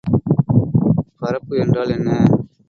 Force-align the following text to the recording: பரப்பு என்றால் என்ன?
பரப்பு 1.19 1.53
என்றால் 1.57 1.89
என்ன? 1.89 2.09